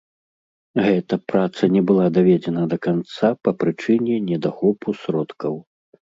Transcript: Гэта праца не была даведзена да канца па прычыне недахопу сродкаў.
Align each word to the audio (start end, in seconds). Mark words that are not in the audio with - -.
Гэта 0.85 1.19
праца 1.31 1.63
не 1.75 1.83
была 1.91 2.07
даведзена 2.15 2.63
да 2.73 2.77
канца 2.87 3.29
па 3.49 3.55
прычыне 3.61 4.15
недахопу 4.33 4.99
сродкаў. 5.05 5.53